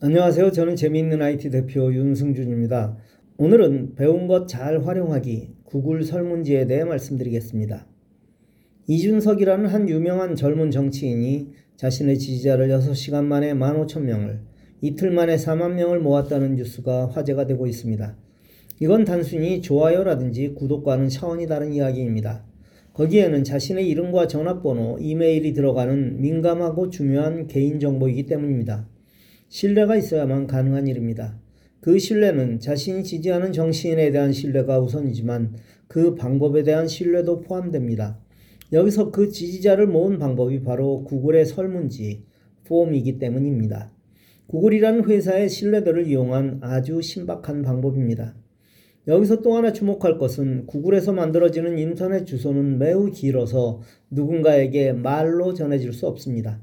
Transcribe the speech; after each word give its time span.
안녕하세요. 0.00 0.50
저는 0.50 0.74
재미있는 0.74 1.22
IT 1.22 1.50
대표 1.50 1.94
윤승준입니다. 1.94 2.96
오늘은 3.38 3.94
배운 3.94 4.26
것 4.26 4.48
잘 4.48 4.84
활용하기 4.84 5.50
구글 5.62 6.02
설문지에 6.02 6.66
대해 6.66 6.82
말씀드리겠습니다. 6.82 7.86
이준석이라는 8.88 9.66
한 9.66 9.88
유명한 9.88 10.34
젊은 10.34 10.72
정치인이 10.72 11.52
자신의 11.76 12.18
지지자를 12.18 12.68
6시간 12.70 13.24
만에 13.24 13.54
15,000명을, 13.54 14.40
이틀 14.80 15.12
만에 15.12 15.36
4만 15.36 15.74
명을 15.74 16.00
모았다는 16.00 16.56
뉴스가 16.56 17.10
화제가 17.10 17.46
되고 17.46 17.66
있습니다. 17.68 18.16
이건 18.80 19.04
단순히 19.04 19.62
좋아요라든지 19.62 20.54
구독과는 20.54 21.08
차원이 21.08 21.46
다른 21.46 21.72
이야기입니다. 21.72 22.44
거기에는 22.94 23.44
자신의 23.44 23.88
이름과 23.88 24.26
전화번호, 24.26 24.98
이메일이 25.00 25.52
들어가는 25.52 26.20
민감하고 26.20 26.90
중요한 26.90 27.46
개인정보이기 27.46 28.26
때문입니다. 28.26 28.88
신뢰가 29.48 29.96
있어야만 29.96 30.46
가능한 30.46 30.86
일입니다. 30.88 31.38
그 31.80 31.98
신뢰는 31.98 32.60
자신이 32.60 33.04
지지하는 33.04 33.52
정치인에 33.52 34.10
대한 34.10 34.32
신뢰가 34.32 34.80
우선이지만 34.80 35.54
그 35.86 36.14
방법에 36.14 36.62
대한 36.62 36.88
신뢰도 36.88 37.42
포함됩니다. 37.42 38.18
여기서 38.72 39.10
그 39.10 39.28
지지자를 39.28 39.86
모은 39.86 40.18
방법이 40.18 40.62
바로 40.62 41.04
구글의 41.04 41.46
설문지, 41.46 42.24
폼이기 42.64 43.18
때문입니다. 43.18 43.92
구글이라는 44.46 45.08
회사의 45.08 45.48
신뢰도를 45.48 46.06
이용한 46.06 46.60
아주 46.62 47.00
신박한 47.00 47.62
방법입니다. 47.62 48.34
여기서 49.06 49.42
또 49.42 49.54
하나 49.54 49.72
주목할 49.72 50.16
것은 50.16 50.66
구글에서 50.66 51.12
만들어지는 51.12 51.78
인터넷 51.78 52.24
주소는 52.24 52.78
매우 52.78 53.10
길어서 53.10 53.82
누군가에게 54.10 54.92
말로 54.92 55.52
전해질 55.52 55.92
수 55.92 56.06
없습니다. 56.06 56.60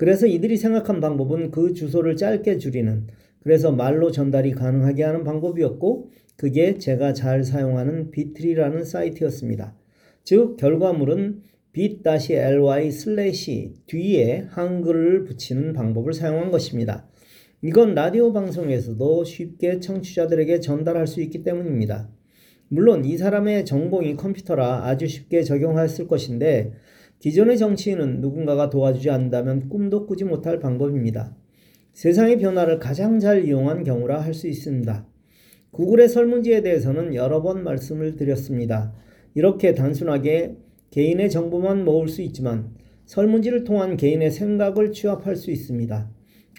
그래서 0.00 0.26
이들이 0.26 0.56
생각한 0.56 1.02
방법은 1.02 1.50
그 1.50 1.74
주소를 1.74 2.16
짧게 2.16 2.56
줄이는 2.56 3.08
그래서 3.42 3.70
말로 3.70 4.10
전달이 4.10 4.52
가능하게 4.52 5.02
하는 5.02 5.24
방법이었고 5.24 6.08
그게 6.36 6.78
제가 6.78 7.12
잘 7.12 7.44
사용하는 7.44 8.10
비틀리라는 8.10 8.84
사이트였습니다. 8.84 9.76
즉 10.24 10.56
결과물은 10.56 11.42
bit-ly 11.74 12.90
슬래시 12.90 13.74
뒤에 13.84 14.46
한글을 14.48 15.24
붙이는 15.24 15.74
방법을 15.74 16.14
사용한 16.14 16.50
것입니다. 16.50 17.06
이건 17.60 17.92
라디오 17.94 18.32
방송에서도 18.32 19.24
쉽게 19.24 19.80
청취자들에게 19.80 20.60
전달할 20.60 21.06
수 21.06 21.20
있기 21.20 21.42
때문입니다. 21.42 22.08
물론 22.68 23.04
이 23.04 23.18
사람의 23.18 23.66
전공이 23.66 24.16
컴퓨터라 24.16 24.86
아주 24.86 25.06
쉽게 25.06 25.42
적용했을 25.42 26.08
것인데 26.08 26.72
기존의 27.20 27.58
정치인은 27.58 28.20
누군가가 28.20 28.70
도와주지 28.70 29.10
않는다면 29.10 29.68
꿈도 29.68 30.06
꾸지 30.06 30.24
못할 30.24 30.58
방법입니다. 30.58 31.36
세상의 31.92 32.38
변화를 32.38 32.78
가장 32.78 33.18
잘 33.18 33.44
이용한 33.44 33.84
경우라 33.84 34.20
할 34.20 34.32
수 34.32 34.48
있습니다. 34.48 35.06
구글의 35.70 36.08
설문지에 36.08 36.62
대해서는 36.62 37.14
여러 37.14 37.42
번 37.42 37.62
말씀을 37.62 38.16
드렸습니다. 38.16 38.92
이렇게 39.34 39.74
단순하게 39.74 40.56
개인의 40.90 41.30
정보만 41.30 41.84
모을 41.84 42.08
수 42.08 42.22
있지만 42.22 42.74
설문지를 43.04 43.64
통한 43.64 43.96
개인의 43.96 44.30
생각을 44.30 44.92
취합할 44.92 45.36
수 45.36 45.50
있습니다. 45.50 46.10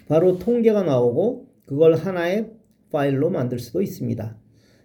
바로 0.06 0.38
통계가 0.38 0.82
나오고 0.84 1.48
그걸 1.66 1.94
하나의 1.94 2.50
파일로 2.90 3.30
만들 3.30 3.58
수도 3.58 3.82
있습니다. 3.82 4.38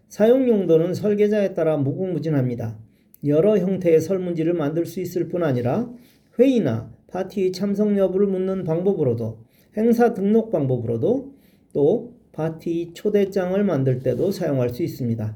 사용 0.07 0.47
용도는 0.47 0.93
설계자에 0.93 1.53
따라 1.53 1.77
무궁무진합니다. 1.77 2.79
여러 3.27 3.57
형태의 3.57 4.01
설문지를 4.01 4.53
만들 4.53 4.85
수 4.85 4.99
있을 4.99 5.27
뿐 5.27 5.43
아니라 5.43 5.91
회의나 6.39 6.91
파티 7.07 7.51
참석 7.51 7.97
여부를 7.97 8.27
묻는 8.27 8.63
방법으로도 8.63 9.39
행사 9.75 10.13
등록 10.13 10.51
방법으로도 10.51 11.33
또 11.73 12.13
파티 12.31 12.91
초대장을 12.93 13.61
만들 13.63 13.99
때도 13.99 14.31
사용할 14.31 14.69
수 14.69 14.83
있습니다. 14.83 15.35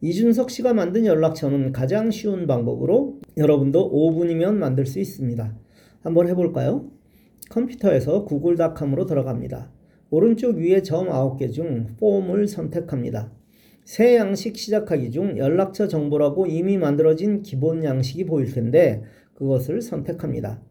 이준석 0.00 0.50
씨가 0.50 0.74
만든 0.74 1.06
연락처는 1.06 1.72
가장 1.72 2.10
쉬운 2.10 2.48
방법으로 2.48 3.20
여러분도 3.36 3.92
5분이면 3.92 4.54
만들 4.54 4.84
수 4.84 4.98
있습니다. 4.98 5.56
한번 6.00 6.28
해볼까요? 6.28 6.90
컴퓨터에서 7.50 8.24
구글닷컴으로 8.24 9.06
들어갑니다. 9.06 9.70
오른쪽 10.10 10.56
위에 10.56 10.82
점 10.82 11.08
9개 11.08 11.52
중 11.52 11.86
폼을 11.98 12.48
선택합니다. 12.48 13.30
새 13.84 14.16
양식 14.16 14.56
시작하기 14.56 15.10
중 15.10 15.38
연락처 15.38 15.88
정보라고 15.88 16.46
이미 16.46 16.78
만들어진 16.78 17.42
기본 17.42 17.82
양식이 17.82 18.24
보일 18.26 18.52
텐데 18.52 19.02
그것을 19.34 19.82
선택합니다. 19.82 20.62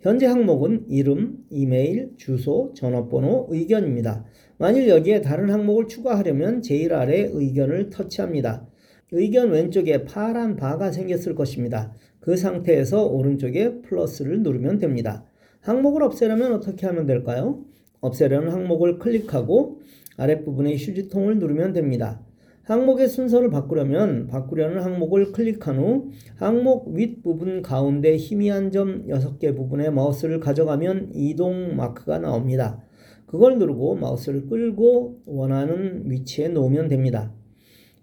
현재 0.00 0.26
항목은 0.26 0.86
이름, 0.88 1.44
이메일, 1.50 2.12
주소, 2.16 2.72
전화번호, 2.74 3.48
의견입니다. 3.50 4.24
만일 4.58 4.88
여기에 4.88 5.20
다른 5.20 5.50
항목을 5.50 5.88
추가하려면 5.88 6.62
제일 6.62 6.94
아래 6.94 7.28
의견을 7.30 7.90
터치합니다. 7.90 8.66
의견 9.12 9.50
왼쪽에 9.50 10.04
파란 10.04 10.56
바가 10.56 10.90
생겼을 10.90 11.34
것입니다. 11.34 11.92
그 12.20 12.36
상태에서 12.36 13.06
오른쪽에 13.06 13.82
플러스를 13.82 14.42
누르면 14.42 14.78
됩니다. 14.78 15.24
항목을 15.60 16.02
없애려면 16.02 16.52
어떻게 16.52 16.86
하면 16.86 17.06
될까요? 17.06 17.62
없애려는 18.00 18.50
항목을 18.50 18.98
클릭하고 18.98 19.80
아랫부분의 20.16 20.76
휴지통을 20.76 21.38
누르면 21.38 21.72
됩니다. 21.72 22.20
항목의 22.64 23.08
순서를 23.08 23.50
바꾸려면 23.50 24.26
바꾸려는 24.26 24.82
항목을 24.82 25.32
클릭한 25.32 25.76
후 25.76 26.08
항목 26.36 26.88
윗부분 26.94 27.60
가운데 27.60 28.16
희미한 28.16 28.70
점 28.70 29.06
6개 29.06 29.54
부분에 29.54 29.90
마우스를 29.90 30.40
가져가면 30.40 31.10
이동 31.12 31.76
마크가 31.76 32.20
나옵니다. 32.20 32.82
그걸 33.26 33.58
누르고 33.58 33.96
마우스를 33.96 34.46
끌고 34.46 35.20
원하는 35.26 36.10
위치에 36.10 36.48
놓으면 36.48 36.88
됩니다. 36.88 37.34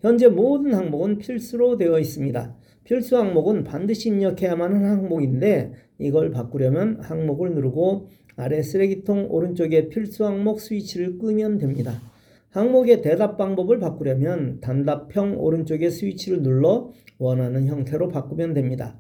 현재 0.01 0.27
모든 0.27 0.75
항목은 0.75 1.17
필수로 1.17 1.78
되어 1.78 1.97
있습니다. 1.97 2.55
필수 2.83 3.17
항목은 3.17 3.63
반드시 3.63 4.09
입력해야만 4.09 4.75
하는 4.75 4.89
항목인데 4.89 5.73
이걸 5.97 6.29
바꾸려면 6.29 6.99
항목을 6.99 7.55
누르고 7.55 8.09
아래 8.35 8.61
쓰레기통 8.61 9.28
오른쪽에 9.31 9.89
필수 9.89 10.23
항목 10.23 10.59
스위치를 10.59 11.17
끄면 11.17 11.57
됩니다. 11.57 12.10
항목의 12.51 13.01
대답 13.01 13.38
방법을 13.38 13.79
바꾸려면 13.79 14.59
단답형 14.59 15.39
오른쪽에 15.39 15.89
스위치를 15.89 16.44
눌러 16.44 16.91
원하는 17.17 17.66
형태로 17.66 18.09
바꾸면 18.09 18.53
됩니다. 18.53 19.00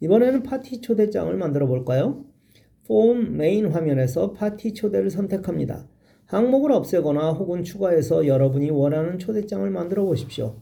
이번에는 0.00 0.42
파티 0.42 0.82
초대장을 0.82 1.34
만들어 1.34 1.66
볼까요? 1.66 2.26
폼 2.86 3.38
메인 3.38 3.68
화면에서 3.72 4.32
파티 4.32 4.74
초대를 4.74 5.08
선택합니다. 5.08 5.88
항목을 6.26 6.72
없애거나 6.72 7.32
혹은 7.32 7.62
추가해서 7.62 8.26
여러분이 8.26 8.70
원하는 8.70 9.18
초대장을 9.18 9.68
만들어 9.70 10.04
보십시오. 10.04 10.60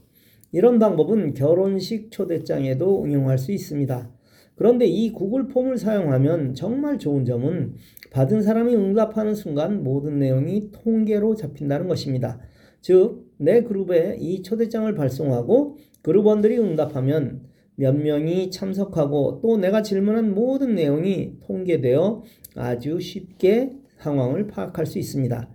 이런 0.53 0.79
방법은 0.79 1.33
결혼식 1.33 2.09
초대장에도 2.09 3.03
응용할 3.03 3.37
수 3.37 3.51
있습니다. 3.51 4.12
그런데 4.55 4.85
이 4.85 5.11
구글 5.11 5.47
폼을 5.47 5.77
사용하면 5.77 6.53
정말 6.53 6.99
좋은 6.99 7.25
점은 7.25 7.73
받은 8.11 8.43
사람이 8.43 8.75
응답하는 8.75 9.33
순간 9.33 9.83
모든 9.83 10.19
내용이 10.19 10.69
통계로 10.71 11.35
잡힌다는 11.35 11.87
것입니다. 11.87 12.39
즉, 12.81 13.31
내 13.37 13.63
그룹에 13.63 14.17
이 14.19 14.41
초대장을 14.43 14.93
발송하고 14.93 15.77
그룹원들이 16.01 16.59
응답하면 16.59 17.43
몇 17.75 17.95
명이 17.95 18.51
참석하고 18.51 19.39
또 19.41 19.57
내가 19.57 19.81
질문한 19.81 20.35
모든 20.35 20.75
내용이 20.75 21.39
통계되어 21.45 22.23
아주 22.55 22.99
쉽게 22.99 23.73
상황을 23.97 24.47
파악할 24.47 24.85
수 24.85 24.99
있습니다. 24.99 25.49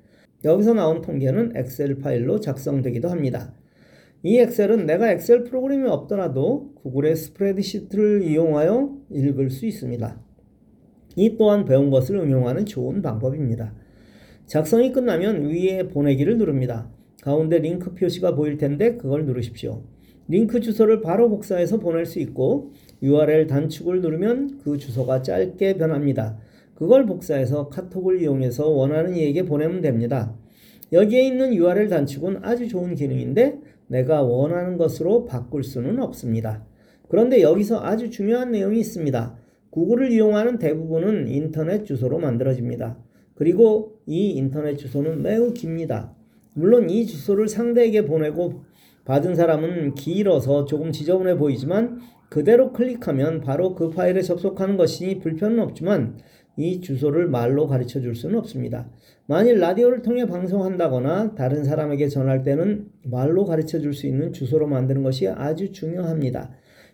여기서 0.44 0.75
나온 0.75 1.03
통계는 1.03 1.53
엑셀 1.56 1.98
파일로 1.98 2.41
작성되기도 2.41 3.09
합니다. 3.09 3.53
이 4.23 4.39
엑셀은 4.39 4.87
내가 4.87 5.12
엑셀 5.12 5.45
프로그램이 5.45 5.89
없더라도 5.89 6.73
구글의 6.83 7.15
스프레드시트를 7.15 8.23
이용하여 8.23 8.97
읽을 9.11 9.51
수 9.51 9.67
있습니다. 9.67 10.21
이 11.17 11.37
또한 11.37 11.65
배운 11.65 11.91
것을 11.91 12.17
응용하는 12.17 12.67
좋은 12.67 13.01
방법입니다. 13.01 13.75
작성이 14.47 14.93
끝나면 14.93 15.45
위에 15.45 15.89
보내기를 15.89 16.39
누릅니다. 16.39 16.91
가운데 17.22 17.59
링크 17.59 17.95
표시가 17.95 18.34
보일 18.34 18.57
텐데 18.57 18.97
그걸 18.97 19.25
누르십시오. 19.25 19.83
링크 20.27 20.60
주소를 20.60 21.01
바로 21.01 21.28
복사해서 21.28 21.78
보낼 21.78 22.04
수 22.04 22.19
있고 22.21 22.72
URL 23.03 23.47
단축을 23.47 24.01
누르면 24.01 24.59
그 24.63 24.78
주소가 24.78 25.22
짧게 25.22 25.77
변합니다. 25.77 26.39
그걸 26.75 27.07
복사해서 27.07 27.69
카톡을 27.69 28.21
이용해서 28.22 28.69
원하는 28.69 29.16
이에게 29.16 29.45
보내면 29.45 29.81
됩니다. 29.81 30.37
여기에 30.93 31.27
있는 31.27 31.55
URL 31.55 31.89
단축은 31.89 32.41
아주 32.43 32.69
좋은 32.69 32.95
기능인데 32.95 33.61
내가 33.89 34.23
원하는 34.23 34.77
것으로 34.77 35.25
바꿀 35.25 35.63
수는 35.65 36.01
없습니다. 36.01 36.65
그런데 37.09 37.43
여기서 37.43 37.81
아주 37.81 38.11
중요한 38.11 38.53
내용이 38.53 38.79
있습니다. 38.81 39.37
구글을 39.71 40.13
이용하는 40.13 40.59
대부분은 40.59 41.29
인터넷 41.29 41.85
주소로 41.85 42.19
만들어집니다. 42.19 42.99
그리고 43.35 44.01
이 44.07 44.31
인터넷 44.31 44.77
주소는 44.77 45.23
매우 45.23 45.53
깁니다. 45.53 46.15
물론 46.55 46.91
이 46.91 47.07
주소를 47.07 47.49
상대에게 47.49 48.05
보내고 48.05 48.65
받은 49.05 49.37
사람은 49.37 49.95
길어서 49.95 50.65
조금 50.65 50.93
지저분해 50.93 51.37
보이지만 51.37 52.01
그대로 52.29 52.73
클릭하면 52.73 53.41
바로 53.41 53.75
그 53.75 53.91
파일에 53.91 54.21
접속하는 54.21 54.77
것이 54.77 55.19
불편은 55.21 55.61
없지만 55.61 56.19
이 56.59 56.81
주소를 56.81 57.28
말로 57.28 57.69
가르쳐 57.69 58.01
줄 58.01 58.16
수는 58.16 58.37
없습니다. 58.41 58.91
만일 59.27 59.60
라디오를 59.60 60.03
통해 60.03 60.27
방송한다거나 60.27 61.37
다른 61.37 61.63
사람에게 61.63 62.09
전할 62.09 62.43
때는 62.43 62.89
말로 63.05 63.45
가르쳐 63.45 63.78
줄 63.78 63.95
수 63.95 64.09
있는 64.09 64.33
주소로 64.33 64.66
만드는 64.66 65.05
것이 65.05 65.28
아주 65.28 65.71
중요합니다. 65.71 66.51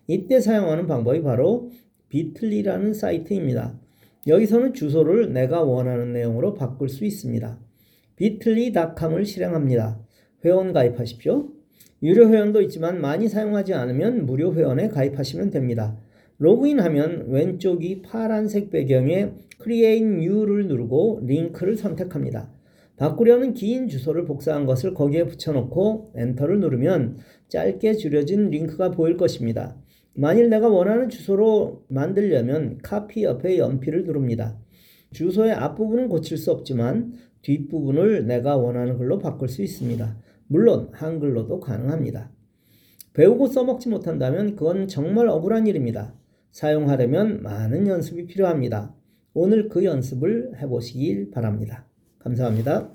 이때 0.06 0.38
사용하는 0.38 0.86
방법이 0.86 1.22
바로 1.22 1.70
비틀리라는 2.10 2.92
사이트입니다. 2.92 3.80
여기서는 4.26 4.74
주소를 4.74 5.32
내가 5.32 5.62
원하는 5.62 6.12
내용으로 6.12 6.52
바꿀 6.52 6.90
수 6.90 7.06
있습니다. 7.06 7.58
비틀리.com을 8.16 9.24
실행합니다. 9.24 9.98
회원 10.44 10.74
가입하십시오. 10.74 11.48
유료 12.02 12.28
회원도 12.28 12.60
있지만 12.62 13.00
많이 13.00 13.28
사용하지 13.28 13.72
않으면 13.72 14.26
무료 14.26 14.54
회원에 14.54 14.88
가입하시면 14.88 15.50
됩니다. 15.50 15.96
로그인하면 16.44 17.30
왼쪽이 17.30 18.02
파란색 18.02 18.68
배경에 18.70 19.32
Create 19.62 20.04
New를 20.04 20.68
누르고 20.68 21.20
링크를 21.22 21.74
선택합니다. 21.74 22.52
바꾸려는 22.98 23.54
긴 23.54 23.88
주소를 23.88 24.26
복사한 24.26 24.66
것을 24.66 24.92
거기에 24.92 25.24
붙여놓고 25.24 26.12
엔터를 26.14 26.60
누르면 26.60 27.16
짧게 27.48 27.94
줄여진 27.94 28.50
링크가 28.50 28.90
보일 28.90 29.16
것입니다. 29.16 29.74
만일 30.14 30.50
내가 30.50 30.68
원하는 30.68 31.08
주소로 31.08 31.86
만들려면 31.88 32.78
카피 32.82 33.24
옆에 33.24 33.56
연필을 33.56 34.04
누릅니다. 34.04 34.58
주소의 35.12 35.52
앞부분은 35.52 36.10
고칠 36.10 36.36
수 36.36 36.52
없지만 36.52 37.14
뒷부분을 37.40 38.26
내가 38.26 38.58
원하는 38.58 38.98
글로 38.98 39.18
바꿀 39.18 39.48
수 39.48 39.62
있습니다. 39.62 40.14
물론 40.48 40.90
한글로도 40.92 41.60
가능합니다. 41.60 42.30
배우고 43.14 43.46
써먹지 43.46 43.88
못한다면 43.88 44.56
그건 44.56 44.88
정말 44.88 45.28
억울한 45.28 45.66
일입니다. 45.66 46.12
사용하려면 46.54 47.42
많은 47.42 47.88
연습이 47.88 48.26
필요합니다. 48.26 48.94
오늘 49.34 49.68
그 49.68 49.84
연습을 49.84 50.52
해보시길 50.62 51.32
바랍니다. 51.32 51.84
감사합니다. 52.20 52.92